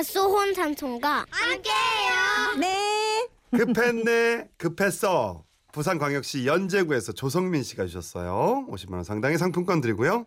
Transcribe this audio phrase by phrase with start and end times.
[0.00, 2.58] 갓소혼 삼촌과 함께해요.
[2.58, 3.28] 네.
[3.50, 5.44] 급했네, 급했어.
[5.72, 8.66] 부산광역시 연제구에서 조성민 씨가 주셨어요.
[8.70, 10.24] 50만 원 상당의 상품권 드리고요.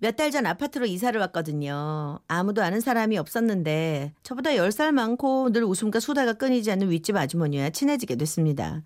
[0.00, 2.20] 몇 달 전 아파트로 이사를 왔거든요.
[2.28, 8.14] 아무도 아는 사람이 없었는데 저보다 10살 많고 늘 웃음과 수다가 끊이지 않는 윗집 아주머니와 친해지게
[8.16, 8.82] 됐습니다.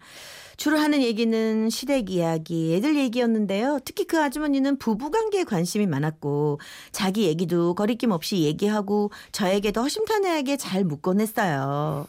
[0.57, 3.81] 주로 하는 얘기는 시댁 이야기, 애들 얘기였는데요.
[3.85, 6.61] 특히 그 아주머니는 부부관계에 관심이 많았고
[6.93, 12.07] 자기 얘기도 거리낌 없이 얘기하고 저에게도 허심탄회하게 잘 묻곤 했어요.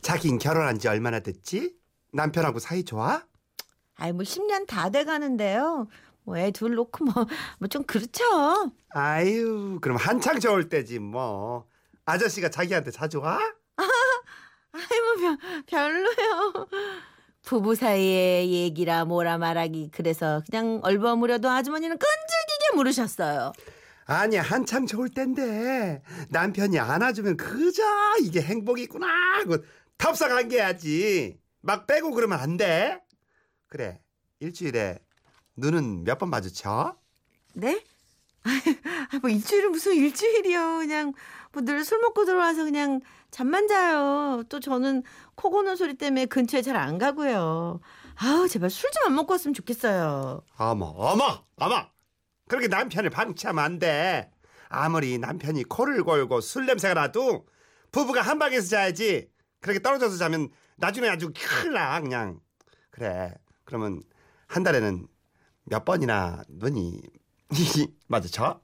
[0.00, 1.74] 자긴 결혼한 지 얼마나 됐지?
[2.12, 3.22] 남편하고 사이 좋아?
[3.96, 5.88] 아이 뭐 10년 다 돼가는데요.
[6.24, 7.26] 뭐 애 둘 놓고 뭐
[7.60, 8.22] 뭐 좀 그렇죠.
[8.90, 11.66] 아유, 그럼 한창 좋을 때지 뭐.
[12.04, 13.38] 아저씨가 자기한테 자주 와?
[14.72, 16.66] 아이 뭐 별, 별로요.
[17.42, 23.52] 부부 사이의 얘기라 뭐라 말하기 그래서 그냥 얼버무려도 아주머니는 끈질기게 물으셨어요.
[24.04, 27.82] 아니 한창 좋을 텐데 남편이 안아주면 그저
[28.20, 29.06] 이게 행복이구나
[29.38, 29.58] 하고
[29.96, 33.00] 탑사관계야지 막 빼고 그러면 안 돼.
[33.68, 34.00] 그래
[34.40, 34.98] 일주일에
[35.56, 36.96] 눈은 몇번 마주쳐?
[37.54, 37.82] 네?
[38.44, 40.78] 아, 뭐 일주일은 무슨 일주일이요.
[40.78, 41.12] 그냥
[41.52, 43.00] 뭐 늘 술 먹고 들어와서 그냥
[43.30, 44.42] 잠만 자요.
[44.48, 45.02] 또 저는
[45.34, 47.80] 코 고는 소리 때문에 근처에 잘 안 가고요.
[48.16, 50.42] 아우 제발 술 좀 안 먹고 왔으면 좋겠어요.
[50.58, 51.86] 어머 어머 어머
[52.48, 54.30] 그렇게 남편을 방치하면 안 돼.
[54.68, 57.46] 아무리 남편이 코를 골고 술 냄새가 나도
[57.92, 59.28] 부부가 한 방에서 자야지.
[59.60, 62.40] 그렇게 떨어져서 자면 나중에 아주 큰일 나 그냥.
[62.90, 63.32] 그래
[63.64, 64.02] 그러면
[64.48, 65.06] 한 달에는
[65.64, 67.00] 몇 번이나 눈이
[68.08, 68.60] 마주쳐?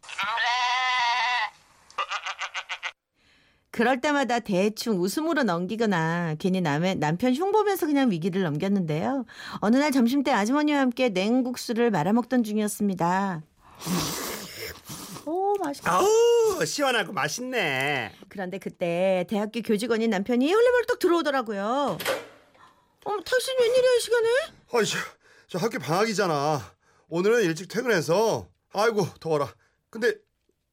[3.70, 9.24] 그럴 때마다 대충 웃음으로 넘기거나 괜히 남의 남편 흉 보면서 그냥 위기를 넘겼는데요.
[9.60, 13.42] 어느 날 점심 때 아주머니와 함께 냉국수를 말아먹던 중이었습니다.
[15.26, 15.92] 오 맛있다.
[15.92, 18.12] 아우 시원하고 맛있네.
[18.28, 21.98] 그런데 그때 대학교 교직원인 남편이 헐레벌떡 들어오더라고요.
[23.04, 24.28] 어머 당신 웬일이야 이 시간에?
[24.72, 24.98] 아이 저,
[25.46, 26.77] 저 학교 방학이잖아.
[27.08, 29.48] 오늘은 일찍 퇴근해서 아이고 더워라.
[29.90, 30.14] 근데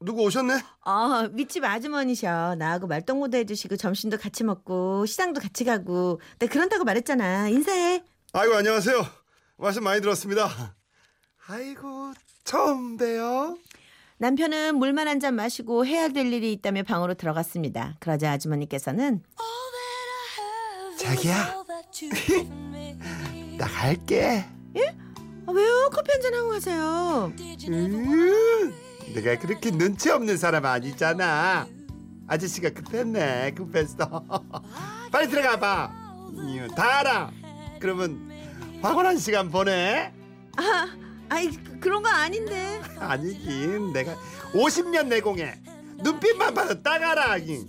[0.01, 0.53] 누구 오셨네?
[0.85, 2.55] 아 윗집 아주머니셔.
[2.55, 6.19] 나하고 말동무도 해주시고 점심도 같이 먹고 시장도 같이 가고.
[6.39, 7.49] 나 그런다고 말했잖아.
[7.49, 8.03] 인사해.
[8.33, 9.05] 아이고 안녕하세요.
[9.57, 10.75] 말씀 많이 들었습니다.
[11.47, 12.13] 아이고
[12.43, 13.57] 처음 봬요.
[14.17, 17.95] 남편은 물만 한 잔 마시고 해야 될 일이 있다며 방으로 들어갔습니다.
[17.99, 19.23] 그러자 아주머니께서는
[20.97, 21.63] 자기야.
[23.57, 24.45] 나 갈게.
[25.47, 25.89] 아, 왜요?
[25.93, 27.31] 커피 한잔 하고 가세요.
[27.69, 28.73] 음,
[29.13, 31.67] 내가 그렇게 눈치 없는 사람 아니잖아.
[32.27, 33.51] 아저씨가 급했네.
[33.55, 34.23] 급했어.
[35.11, 35.91] 빨리 들어가 봐.
[36.75, 37.31] 다 알아.
[37.79, 38.31] 그러면
[38.81, 40.11] 황홀한 시간 보내.
[40.57, 40.87] 아,
[41.29, 42.81] 아이 그- 그런 거 아닌데.
[42.99, 44.15] 아니긴 내가
[44.53, 45.61] 50년 내공에
[46.03, 47.37] 눈빛만 봐도 딱 알아.
[47.37, 47.65] 이.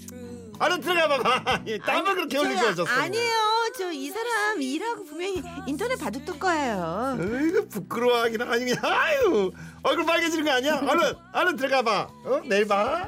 [0.58, 1.62] 얼른 들어가 봐봐.
[1.66, 3.00] 이 땀을 그렇게 흘리고 저, 오셨어.
[3.02, 3.32] 아니에요.
[3.78, 7.18] 저이 사람 일하고 분명히 인터넷 바둑둘 거예요.
[7.20, 9.50] 아이고 부끄러워하긴 아니 그냥 아유
[9.82, 10.76] 얼굴 빨개지는 거 아니야?
[10.78, 12.08] 얼른 얼른 들어가 봐.
[12.24, 13.06] 어 내일 봐.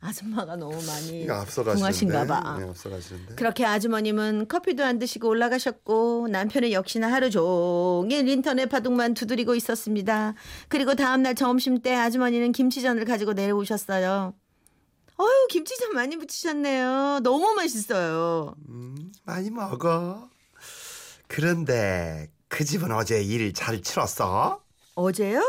[0.00, 1.76] 아줌마가 너무 많이 이거 앞서가시는데.
[1.80, 2.56] 궁하신가 봐.
[2.58, 3.34] 네, 앞서가시는데.
[3.34, 10.34] 그렇게 아주머님은 커피도 안 드시고 올라가셨고 남편은 역시나 하루 종일 인터넷 바둑만 두드리고 있었습니다.
[10.68, 14.34] 그리고 다음날 점심 때 아주머니는 김치전을 가지고 내려오셨어요.
[15.20, 17.20] 어유 김치전 많이 부치셨네요.
[17.22, 18.54] 너무 맛있어요.
[18.68, 20.28] 음, 많이 먹어.
[21.26, 24.62] 그런데 그 집은 어제 일 잘 치렀어?
[24.94, 25.40] 어제요?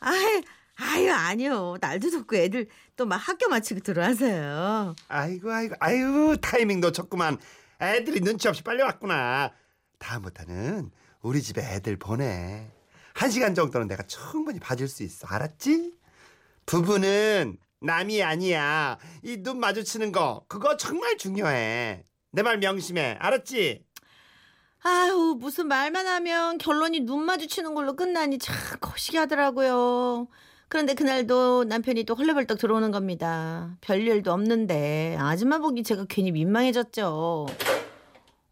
[0.00, 0.42] 아유,
[0.76, 1.76] 아유 아니요.
[1.80, 4.94] 날도 덥고 애들 또 막 학교 마치고 들어와서요.
[5.08, 7.38] 아이고 아이고 아유 타이밍 놓쳤구만.
[7.80, 9.52] 애들이 눈치 없이 빨리 왔구나.
[9.98, 10.90] 다음부터는
[11.22, 12.70] 우리 집에 애들 보내.
[13.14, 15.26] 한 시간 정도는 내가 충분히 봐줄 수 있어.
[15.26, 15.92] 알았지?
[16.66, 18.98] 부부는 남이 아니야.
[19.22, 22.04] 이 눈 마주치는 거 그거 정말 중요해.
[22.32, 23.16] 내 말 명심해.
[23.20, 23.84] 알았지?
[24.82, 30.28] 아유 무슨 말만 하면 결론이 눈 마주치는 걸로 끝나니 참 거시기 하더라고요.
[30.68, 33.76] 그런데 그날도 남편이 또 헐레벌떡 들어오는 겁니다.
[33.80, 37.46] 별일도 없는데 아줌마 보기 제가 괜히 민망해졌죠.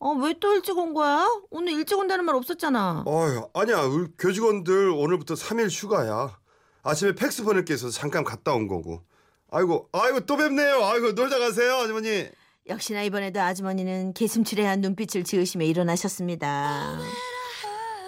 [0.00, 1.26] 어 왜 또 일찍 온 거야?
[1.50, 3.04] 오늘 일찍 온다는 말 없었잖아.
[3.06, 3.80] 어휴, 아니야.
[3.82, 6.38] 우리 교직원들 오늘부터 3일 휴가야.
[6.82, 9.02] 아침에 팩스 보낼 게 있어서 잠깐 갔다 온 거고.
[9.50, 10.84] 아이고, 아이고 또 뵙네요.
[10.84, 12.28] 아이고 놀다 가세요, 아주머니.
[12.68, 16.98] 역시나 이번에도 아주머니는 개슴츠레 한 눈빛을 지으시며 일어나셨습니다.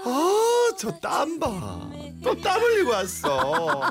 [0.05, 1.91] 아, 저 땀 봐.
[2.23, 3.83] 또 땀 흘리고 왔어.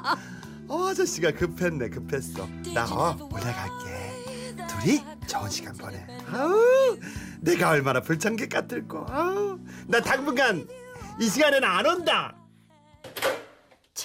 [0.67, 2.47] 어, 아저씨가 급했네, 급했어.
[2.73, 4.55] 나 어, 올라갈게.
[4.67, 6.03] 둘이 좋은 시간 보내.
[6.31, 6.97] 아우,
[7.41, 9.05] 내가 얼마나 불청객 같을까.
[9.09, 10.67] 아우, 나 당분간
[11.21, 12.35] 이 시간에는 안 온다.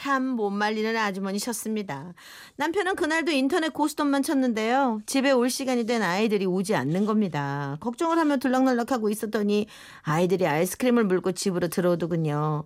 [0.01, 2.15] 참 못 말리는 아주머니셨습니다.
[2.57, 5.01] 남편은 그날도 인터넷 고스톱만 쳤는데요.
[5.05, 7.77] 집에 올 시간이 된 아이들이 오지 않는 겁니다.
[7.81, 9.67] 걱정을 하며 들락날락하고 있었더니
[10.03, 12.65] 아이들이 아이스크림을 물고 집으로 들어오더군요.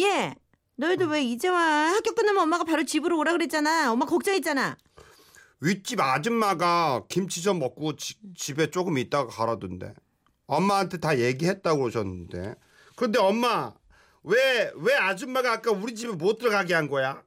[0.00, 0.34] 예,
[0.76, 1.58] 너희들 왜 이제 와?
[1.60, 3.92] 학교 끝나면 엄마가 바로 집으로 오라 그랬잖아.
[3.92, 4.78] 엄마 걱정했잖아.
[5.60, 9.92] 윗집 아줌마가 김치 좀 먹고 지- 집에 조금 있다가 가라던데.
[10.46, 12.54] 엄마한테 다 얘기했다고 그러셨는데.
[12.96, 13.72] 근데 엄마
[14.24, 17.22] 왜 왜 아줌마가 아까 우리 집에 못 들어가게 한 거야?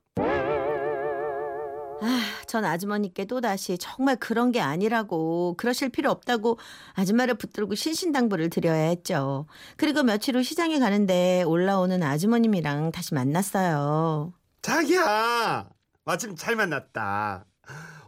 [2.01, 6.59] 아, 전 아주머니께 또다시 정말 그런 게 아니라고 그러실 필요 없다고
[6.93, 9.47] 아줌마를 붙들고 신신당부를 드려야 했죠.
[9.77, 14.33] 그리고 며칠 후 시장에 가는데 올라오는 아주머님이랑 다시 만났어요.
[14.61, 15.69] 자기야
[16.05, 17.45] 마침 잘 만났다.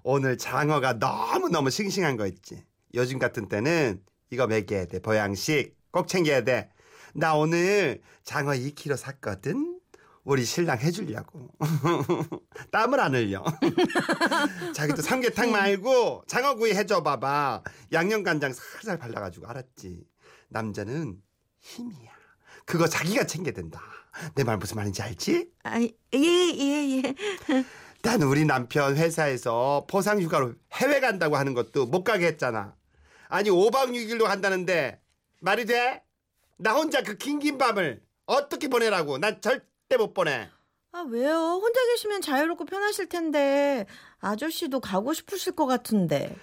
[0.04, 2.63] 오늘 장어가 너무 너무 싱싱한 거 있지.
[2.94, 5.00] 요즘 같은 때는 이거 먹여야 돼.
[5.00, 6.69] 보양식 꼭 챙겨야 돼.
[7.18, 9.80] 나 오늘 장어 2kg 샀거든.
[10.24, 11.50] 우리 신랑 해주려고.
[12.72, 13.44] 땀을 안 흘려.
[14.75, 17.64] 자기도 삼계탕 말고 장어구이 해줘 봐봐.
[17.92, 20.04] 양념간장 살살 발라가지고 알았지.
[20.50, 21.18] 남자는
[21.60, 22.12] 힘이야.
[22.66, 23.81] 그거 자기가 챙겨야 된다.
[24.36, 25.50] 내 말 무슨 말인지 알지?
[25.63, 27.16] 아, 예, 예, 예.
[28.04, 32.75] 난 우리 남편 회사에서 포상 휴가로 해외 간다고 하는 것도 못 가게 했잖아.
[33.28, 35.02] 아니 5박 6일로 간다는데
[35.42, 36.04] 말이 돼?
[36.57, 39.18] 나 혼자 그 긴긴 밤을 어떻게 보내라고?
[39.18, 40.50] 난 절대 못 보내.
[40.92, 41.31] 아, 왜요?
[41.62, 43.86] 혼자 계시면 자유롭고 편하실 텐데
[44.19, 46.36] 아저씨도 가고 싶으실 것 같은데.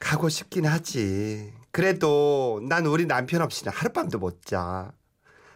[0.00, 1.52] 가고 싶긴 하지.
[1.70, 4.92] 그래도 난 우리 남편 없이는 하룻밤도 못 자.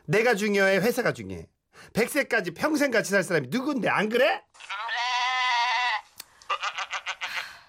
[0.04, 1.46] 내가 중요해, 회사가 중요해.
[1.92, 4.42] 100세까지 평생 같이 살 사람이 누군데 안 그래?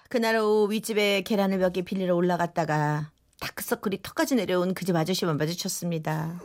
[0.08, 3.10] 그날 오후 윗집에 계란을 몇 개 빌리러 올라갔다가
[3.40, 6.40] 다크서클이 턱까지 내려온 그 집 아저씨만 마주쳤습니다.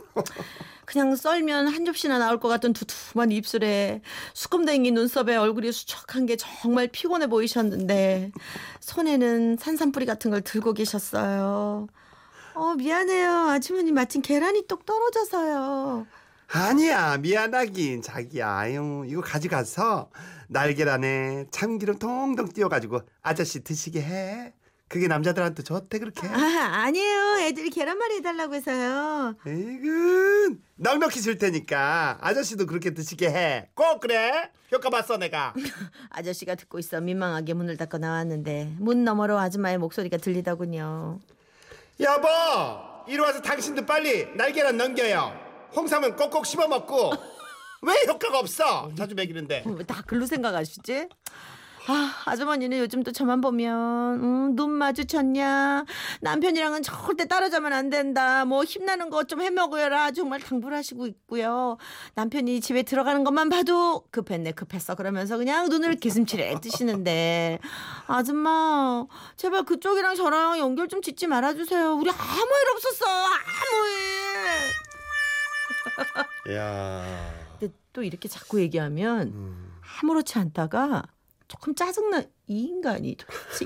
[0.84, 4.02] 그냥 썰면 한 접시나 나올 것 같은 두툼한 입술에
[4.34, 8.32] 수컴댕이 눈썹에 얼굴이 수척한 게 정말 피곤해 보이셨는데
[8.80, 11.86] 손에는 산삼뿌리 같은 걸 들고 계셨어요.
[12.54, 16.06] 어 미안해요 아주머니 마침 계란이 똑 떨어져서요.
[16.52, 20.10] 아니야 미안하긴 자기야 아유 이거 가져가서
[20.48, 24.52] 날계란에 참기름 통통 띄워가지고 아저씨 드시게 해
[24.94, 27.38] 그게 남자들한테 좋대 그렇게 아 아니에요.
[27.40, 29.34] 애들이 계란말이 해달라고 해서요.
[29.44, 30.62] 에이군.
[30.76, 34.52] 넉넉히 줄 테니까 아저씨도 그렇게 드시게 해 꼭 그래.
[34.70, 35.52] 효과 봤어 내가.
[36.10, 37.00] 아저씨가 듣고 있어.
[37.00, 41.18] 민망하게 문을 닫고 나왔는데 문 너머로 아줌마의 목소리가 들리더군요.
[41.98, 42.28] 여보
[43.08, 45.36] 이리 와서 당신도 빨리 날계란 넘겨요.
[45.74, 47.10] 홍삼은 꼭꼭 씹어 먹고.
[47.82, 48.92] 왜 효과가 없어?
[48.96, 49.64] 자주 먹이는데.
[49.66, 51.08] 왜 다 글로 생각하시지?
[51.86, 55.84] 아, 아주머니는 요즘 또 저만 보면 음, 눈 마주쳤냐?
[56.22, 58.46] 남편이랑은 절대 따라자면 안 된다.
[58.46, 60.12] 뭐 힘나는 것좀 해먹어라.
[60.12, 61.76] 정말 당부를 하시고 있고요.
[62.14, 64.94] 남편이 집에 들어가는 것만 봐도 급했네 급했어.
[64.94, 67.58] 그러면서 그냥 눈을 개슴치레 뜨시는데.
[68.06, 69.04] 아줌마
[69.36, 71.94] 제발 그쪽이랑 저랑 연결 좀 짓지 말아주세요.
[71.96, 73.86] 우리 아무 일 없었어 아무
[76.48, 76.56] 일.
[76.56, 77.04] 야.
[77.58, 79.72] 근데 또 이렇게 자꾸 얘기하면 음.
[80.02, 81.02] 아무렇지 않다가
[81.48, 83.16] 조금 짜증나 이 인간이.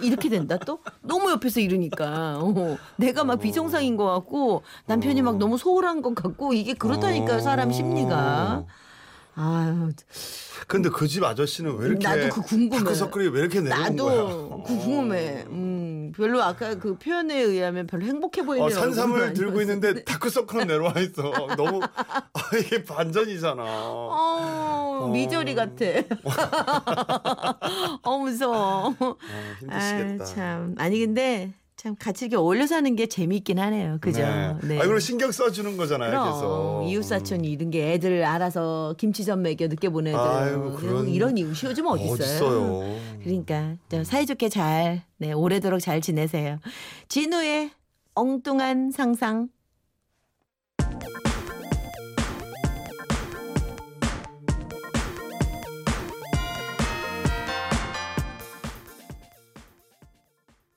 [0.03, 0.81] 이렇게 된다 또?
[1.03, 2.39] 너무 옆에서 이러니까.
[2.41, 7.73] 어, 내가 막 비정상인 것 같고 남편이 막 너무 소홀한 것 같고 이게 그렇다니까요 사람
[7.73, 8.67] 심리가
[9.41, 9.91] 아유
[10.67, 12.83] 근데 그 집 아저씨는 왜 이렇게 나도 그 궁금해.
[12.83, 18.43] 다크서클이 왜 이렇게 내려온 거야 나도 궁금해 음 별로 아까 그 표현에 의하면 별로 행복해
[18.45, 19.61] 보이는 어, 산삼을 들고.
[19.61, 21.23] 있는데 다크서클은 내려와 있어.
[21.57, 23.63] 너무 아, 이게 반전이잖아.
[23.65, 25.85] 어, 미저리 같아.
[28.03, 28.95] 어, 무서워.
[28.99, 29.15] 아,
[29.61, 30.25] 힘드시겠다.
[30.25, 30.75] 아, 참.
[30.79, 33.99] 아니, 근데 참 같이 이렇게 어울려 사는 게 재미있긴 하네요.
[34.01, 34.19] 그죠?
[34.65, 34.79] 네.
[34.81, 36.11] 아, 그리고 신경 써주는 거잖아요.
[36.11, 36.85] 그럼 계속.
[36.91, 42.03] 이웃사촌이 이런 게 애들 알아서 김치전 먹여 늦게 보내들 아이고, 그런- 이런 이웃이 요즘 어디
[42.03, 42.15] 있어요?
[42.17, 42.97] 어딨어요?
[43.23, 46.59] 그러니까 저 사이좋게 잘 네, 오래도록 잘 지내세요.
[47.07, 47.71] 진우의
[48.15, 49.49] 엉뚱한 상상